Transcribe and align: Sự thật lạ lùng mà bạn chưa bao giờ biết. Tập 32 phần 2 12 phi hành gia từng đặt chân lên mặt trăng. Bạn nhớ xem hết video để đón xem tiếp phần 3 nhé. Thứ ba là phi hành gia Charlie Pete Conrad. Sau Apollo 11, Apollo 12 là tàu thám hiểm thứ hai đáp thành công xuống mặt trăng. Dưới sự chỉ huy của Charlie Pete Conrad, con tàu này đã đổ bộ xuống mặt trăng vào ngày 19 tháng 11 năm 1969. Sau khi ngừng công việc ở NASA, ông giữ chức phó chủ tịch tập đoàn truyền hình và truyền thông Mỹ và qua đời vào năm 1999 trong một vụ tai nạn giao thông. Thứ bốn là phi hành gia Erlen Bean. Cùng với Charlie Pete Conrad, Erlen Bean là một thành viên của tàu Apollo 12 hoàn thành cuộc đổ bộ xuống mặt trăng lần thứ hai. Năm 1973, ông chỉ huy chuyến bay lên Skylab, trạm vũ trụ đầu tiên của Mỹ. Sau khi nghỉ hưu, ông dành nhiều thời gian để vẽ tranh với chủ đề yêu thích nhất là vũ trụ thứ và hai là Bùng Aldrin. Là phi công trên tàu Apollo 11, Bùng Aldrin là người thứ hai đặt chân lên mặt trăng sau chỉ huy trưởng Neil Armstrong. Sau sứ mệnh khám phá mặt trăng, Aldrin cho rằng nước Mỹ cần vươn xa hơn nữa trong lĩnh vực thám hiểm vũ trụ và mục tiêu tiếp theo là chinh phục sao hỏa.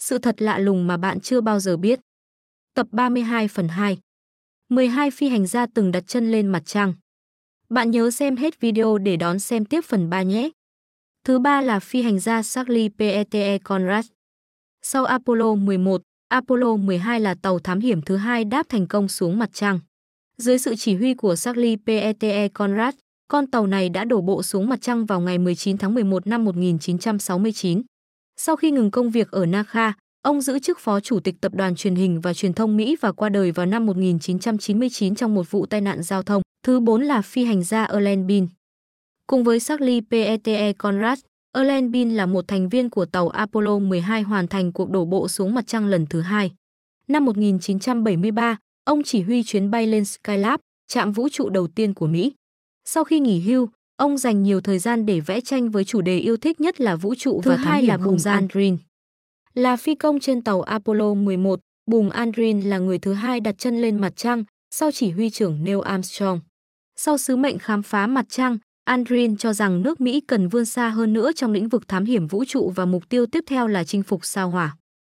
Sự 0.00 0.18
thật 0.18 0.42
lạ 0.42 0.58
lùng 0.58 0.86
mà 0.86 0.96
bạn 0.96 1.20
chưa 1.20 1.40
bao 1.40 1.60
giờ 1.60 1.76
biết. 1.76 2.00
Tập 2.74 2.86
32 2.90 3.48
phần 3.48 3.68
2 3.68 3.98
12 4.68 5.10
phi 5.10 5.28
hành 5.28 5.46
gia 5.46 5.66
từng 5.66 5.92
đặt 5.92 6.04
chân 6.06 6.30
lên 6.30 6.46
mặt 6.46 6.62
trăng. 6.66 6.94
Bạn 7.68 7.90
nhớ 7.90 8.10
xem 8.10 8.36
hết 8.36 8.60
video 8.60 8.98
để 8.98 9.16
đón 9.16 9.38
xem 9.38 9.64
tiếp 9.64 9.80
phần 9.84 10.10
3 10.10 10.22
nhé. 10.22 10.50
Thứ 11.24 11.38
ba 11.38 11.60
là 11.60 11.80
phi 11.80 12.02
hành 12.02 12.18
gia 12.18 12.42
Charlie 12.42 12.88
Pete 12.98 13.58
Conrad. 13.58 14.06
Sau 14.82 15.04
Apollo 15.04 15.54
11, 15.54 16.02
Apollo 16.28 16.76
12 16.76 17.20
là 17.20 17.34
tàu 17.42 17.58
thám 17.58 17.80
hiểm 17.80 18.02
thứ 18.02 18.16
hai 18.16 18.44
đáp 18.44 18.68
thành 18.68 18.86
công 18.86 19.08
xuống 19.08 19.38
mặt 19.38 19.50
trăng. 19.52 19.80
Dưới 20.36 20.58
sự 20.58 20.74
chỉ 20.76 20.96
huy 20.96 21.14
của 21.14 21.36
Charlie 21.36 21.76
Pete 21.86 22.48
Conrad, 22.48 22.94
con 23.28 23.46
tàu 23.46 23.66
này 23.66 23.88
đã 23.88 24.04
đổ 24.04 24.20
bộ 24.20 24.42
xuống 24.42 24.68
mặt 24.68 24.78
trăng 24.82 25.06
vào 25.06 25.20
ngày 25.20 25.38
19 25.38 25.78
tháng 25.78 25.94
11 25.94 26.26
năm 26.26 26.44
1969. 26.44 27.82
Sau 28.42 28.56
khi 28.56 28.70
ngừng 28.70 28.90
công 28.90 29.10
việc 29.10 29.30
ở 29.30 29.46
NASA, 29.46 29.92
ông 30.22 30.40
giữ 30.40 30.58
chức 30.58 30.78
phó 30.78 31.00
chủ 31.00 31.20
tịch 31.20 31.34
tập 31.40 31.54
đoàn 31.54 31.74
truyền 31.74 31.94
hình 31.94 32.20
và 32.20 32.34
truyền 32.34 32.52
thông 32.52 32.76
Mỹ 32.76 32.96
và 33.00 33.12
qua 33.12 33.28
đời 33.28 33.52
vào 33.52 33.66
năm 33.66 33.86
1999 33.86 35.14
trong 35.14 35.34
một 35.34 35.50
vụ 35.50 35.66
tai 35.66 35.80
nạn 35.80 36.02
giao 36.02 36.22
thông. 36.22 36.42
Thứ 36.66 36.80
bốn 36.80 37.02
là 37.02 37.22
phi 37.22 37.44
hành 37.44 37.62
gia 37.62 37.84
Erlen 37.84 38.26
Bean. 38.26 38.48
Cùng 39.26 39.44
với 39.44 39.60
Charlie 39.60 40.00
Pete 40.10 40.72
Conrad, 40.72 41.20
Erlen 41.52 41.92
Bean 41.92 42.10
là 42.10 42.26
một 42.26 42.48
thành 42.48 42.68
viên 42.68 42.90
của 42.90 43.04
tàu 43.04 43.28
Apollo 43.28 43.78
12 43.78 44.22
hoàn 44.22 44.48
thành 44.48 44.72
cuộc 44.72 44.90
đổ 44.90 45.04
bộ 45.04 45.28
xuống 45.28 45.54
mặt 45.54 45.66
trăng 45.66 45.86
lần 45.86 46.06
thứ 46.06 46.20
hai. 46.20 46.52
Năm 47.08 47.24
1973, 47.24 48.56
ông 48.84 49.02
chỉ 49.02 49.22
huy 49.22 49.42
chuyến 49.42 49.70
bay 49.70 49.86
lên 49.86 50.04
Skylab, 50.04 50.60
trạm 50.88 51.12
vũ 51.12 51.28
trụ 51.28 51.48
đầu 51.48 51.68
tiên 51.68 51.94
của 51.94 52.06
Mỹ. 52.06 52.32
Sau 52.84 53.04
khi 53.04 53.20
nghỉ 53.20 53.40
hưu, 53.40 53.68
ông 54.00 54.18
dành 54.18 54.42
nhiều 54.42 54.60
thời 54.60 54.78
gian 54.78 55.06
để 55.06 55.20
vẽ 55.20 55.40
tranh 55.40 55.70
với 55.70 55.84
chủ 55.84 56.00
đề 56.00 56.18
yêu 56.18 56.36
thích 56.36 56.60
nhất 56.60 56.80
là 56.80 56.96
vũ 56.96 57.14
trụ 57.14 57.40
thứ 57.44 57.50
và 57.50 57.56
hai 57.56 57.82
là 57.82 57.96
Bùng 57.96 58.16
Aldrin. 58.24 58.76
Là 59.54 59.76
phi 59.76 59.94
công 59.94 60.20
trên 60.20 60.42
tàu 60.42 60.62
Apollo 60.62 61.14
11, 61.14 61.60
Bùng 61.90 62.10
Aldrin 62.10 62.60
là 62.60 62.78
người 62.78 62.98
thứ 62.98 63.12
hai 63.12 63.40
đặt 63.40 63.54
chân 63.58 63.80
lên 63.80 64.00
mặt 64.00 64.12
trăng 64.16 64.44
sau 64.70 64.90
chỉ 64.90 65.10
huy 65.10 65.30
trưởng 65.30 65.64
Neil 65.64 65.78
Armstrong. 65.84 66.40
Sau 66.96 67.18
sứ 67.18 67.36
mệnh 67.36 67.58
khám 67.58 67.82
phá 67.82 68.06
mặt 68.06 68.24
trăng, 68.28 68.58
Aldrin 68.84 69.36
cho 69.36 69.52
rằng 69.52 69.82
nước 69.82 70.00
Mỹ 70.00 70.20
cần 70.20 70.48
vươn 70.48 70.64
xa 70.64 70.88
hơn 70.88 71.12
nữa 71.12 71.32
trong 71.32 71.52
lĩnh 71.52 71.68
vực 71.68 71.88
thám 71.88 72.04
hiểm 72.04 72.26
vũ 72.26 72.44
trụ 72.44 72.72
và 72.76 72.84
mục 72.84 73.08
tiêu 73.08 73.26
tiếp 73.26 73.44
theo 73.46 73.66
là 73.66 73.84
chinh 73.84 74.02
phục 74.02 74.24
sao 74.24 74.50
hỏa. 74.50 74.76